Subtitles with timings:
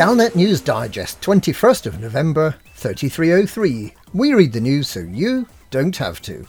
[0.00, 3.92] Galnet News Digest, 21st of November, 3303.
[4.14, 6.46] We read the news so you don't have to.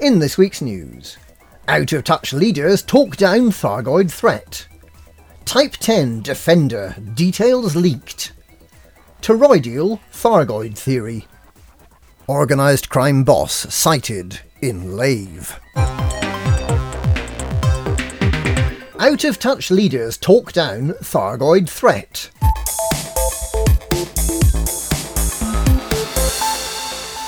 [0.00, 1.16] In this week's news,
[1.66, 4.68] out of touch leaders talk down Thargoid threat.
[5.46, 8.32] Type 10 Defender details leaked.
[9.22, 11.26] Toroidal Thargoid theory.
[12.28, 15.58] Organised crime boss sighted in Lave.
[19.00, 22.28] Out of touch leaders talk down Thargoid threat.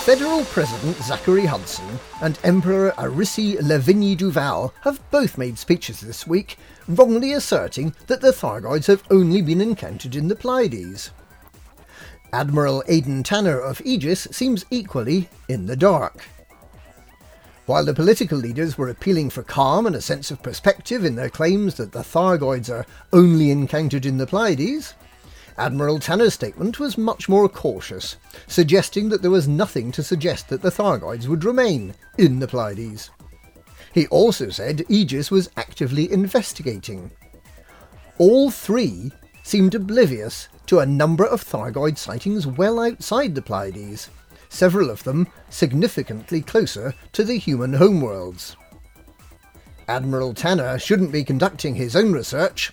[0.06, 6.58] Federal President Zachary Hudson and Emperor Arissa Lavigny Duval have both made speeches this week,
[6.86, 11.10] wrongly asserting that the Thargoids have only been encountered in the Pleiades.
[12.32, 16.28] Admiral Aden Tanner of Aegis seems equally in the dark.
[17.64, 21.30] While the political leaders were appealing for calm and a sense of perspective in their
[21.30, 24.94] claims that the Thargoids are only encountered in the Pleiades,
[25.58, 30.60] Admiral Tanner's statement was much more cautious, suggesting that there was nothing to suggest that
[30.60, 33.10] the Thargoids would remain in the Pleiades.
[33.92, 37.10] He also said Aegis was actively investigating.
[38.18, 39.10] All three
[39.42, 44.10] seemed oblivious to a number of Thargoid sightings well outside the Pleiades,
[44.50, 48.56] several of them significantly closer to the human homeworlds.
[49.88, 52.72] Admiral Tanner shouldn't be conducting his own research.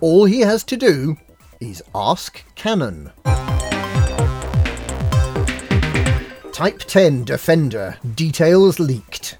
[0.00, 1.16] All he has to do
[1.60, 3.12] is Ask Canon.
[6.52, 9.36] Type 10 Defender, details leaked.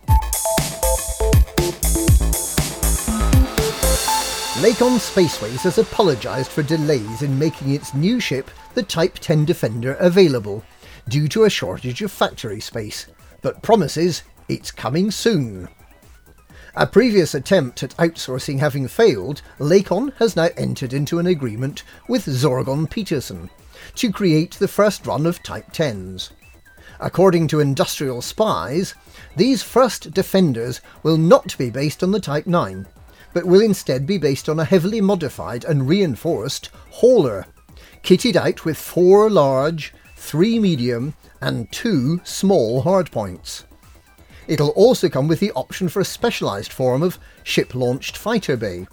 [4.61, 9.95] Lakon Spaceways has apologised for delays in making its new ship, the Type 10 Defender,
[9.95, 10.63] available,
[11.09, 13.07] due to a shortage of factory space,
[13.41, 15.69] but promises it's coming soon.
[16.77, 22.27] A previous attempt at outsourcing having failed, Lakon has now entered into an agreement with
[22.27, 23.51] Zorgon Peterson
[23.97, 26.31] to create the first run of Type 10s.
[27.01, 28.95] According to industrial spies,
[29.37, 32.87] these first Defenders will not be based on the Type 9,
[33.33, 37.47] but will instead be based on a heavily modified and reinforced hauler,
[38.05, 43.65] kitted out with four large, three medium, and two small hardpoints.
[44.51, 48.89] It'll also come with the option for a specialised form of ship launched fighter bay,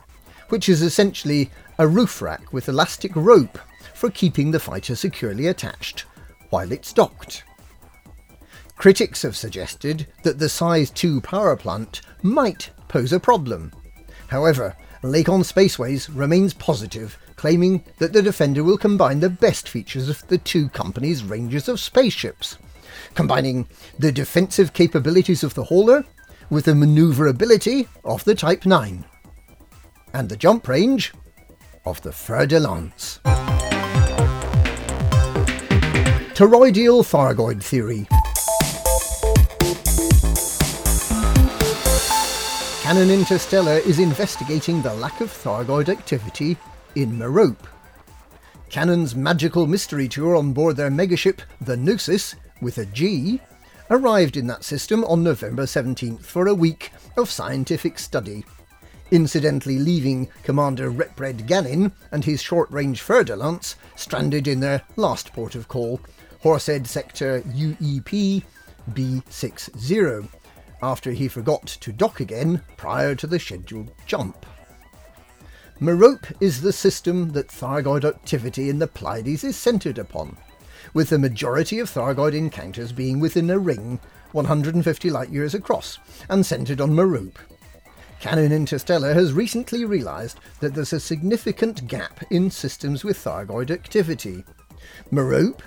[0.49, 3.57] which is essentially a roof rack with elastic rope
[3.95, 6.05] for keeping the fighter securely attached
[6.51, 7.43] while it's docked.
[8.75, 13.73] Critics have suggested that the size 2 power plant might pose a problem.
[14.27, 20.27] However, Lakon Spaceways remains positive, claiming that the Defender will combine the best features of
[20.27, 22.59] the two companies' ranges of spaceships
[23.15, 23.67] combining
[23.97, 26.05] the defensive capabilities of the hauler
[26.49, 29.05] with the manoeuvrability of the Type 9,
[30.13, 31.13] and the jump range
[31.85, 33.19] of the Fer de Lance.
[36.33, 38.07] Toroidal Thargoid Theory
[42.83, 46.55] Canon Interstellar is investigating the lack of Thargoid activity
[46.95, 47.67] in Merope.
[48.69, 53.41] Canon's magical mystery tour on board their megaship, the Gnosis, with a G,
[53.89, 58.43] arrived in that system on November 17th for a week of scientific study,
[59.11, 65.55] incidentally leaving Commander Repred Gannin and his short range Fer-de-Lance stranded in their last port
[65.55, 66.01] of call,
[66.41, 68.43] Horsehead Sector UEP
[68.91, 70.27] B60,
[70.81, 74.45] after he forgot to dock again prior to the scheduled jump.
[75.79, 80.37] Merope is the system that Thargoid activity in the Pleiades is centred upon
[80.93, 83.99] with the majority of Thargoid encounters being within a ring
[84.31, 85.99] 150 light years across
[86.29, 87.39] and centred on Merope.
[88.19, 94.43] Canon Interstellar has recently realised that there's a significant gap in systems with Thargoid activity.
[95.11, 95.61] Merope,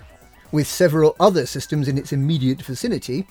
[0.51, 3.27] with several other systems in its immediate vicinity,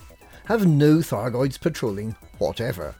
[0.45, 2.95] have no Thargoids patrolling whatever.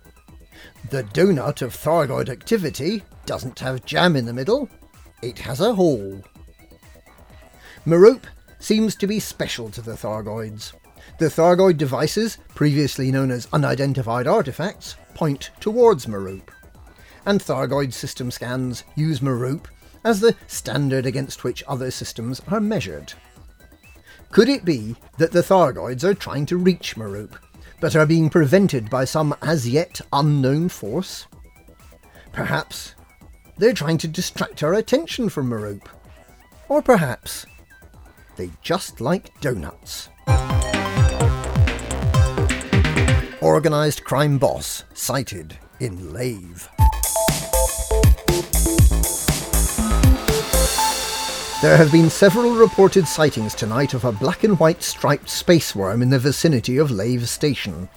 [0.90, 4.70] The donut of Thargoid activity doesn't have jam in the middle,
[5.22, 6.22] it has a hole.
[7.86, 8.28] Merope
[8.60, 10.74] seems to be special to the Thargoids.
[11.18, 16.50] The Thargoid devices, previously known as unidentified artifacts, point towards Maroop.
[17.26, 19.66] And Thargoid system scans use Maroop
[20.04, 23.14] as the standard against which other systems are measured.
[24.32, 27.34] Could it be that the Thargoids are trying to reach Maroop,
[27.82, 31.26] but are being prevented by some as yet unknown force?
[32.32, 32.96] Perhaps
[33.58, 35.88] they're trying to distract our attention from Maroop.
[36.70, 37.46] Or perhaps
[38.40, 40.08] they just like donuts.
[43.42, 46.70] Organised crime boss sighted in Lave.
[51.62, 56.02] There have been several reported sightings tonight of a black and white striped space worm
[56.02, 57.90] in the vicinity of Lave Station.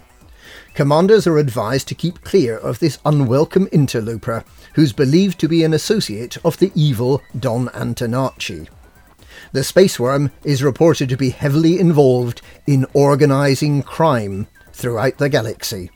[0.74, 4.42] Commanders are advised to keep clear of this unwelcome interloper,
[4.74, 8.66] who's believed to be an associate of the evil Don Antonacci.
[9.50, 15.90] The space worm is reported to be heavily involved in organising crime throughout the galaxy.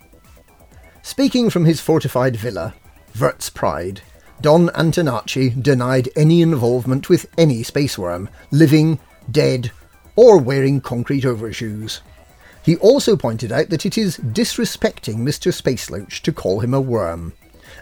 [1.03, 2.75] Speaking from his fortified villa,
[3.13, 4.03] Vert's Pride,
[4.41, 8.99] Don Antonacci denied any involvement with any space worm, living,
[9.31, 9.71] dead,
[10.17, 12.03] or wearing concrete overshoes.
[12.63, 15.53] He also pointed out that it is disrespecting Mr.
[15.53, 17.33] Spaceloach to call him a worm,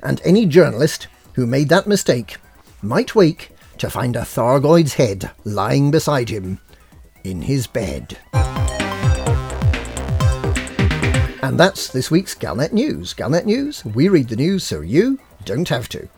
[0.03, 2.37] and any journalist who made that mistake
[2.83, 6.61] might wake to find a Thargoid's head lying beside him
[7.25, 8.19] in his bed.
[11.43, 13.15] And that's this week's Galnet News.
[13.15, 16.09] Galnet News, we read the news so you don't have to.